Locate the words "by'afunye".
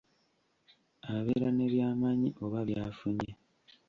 2.69-3.29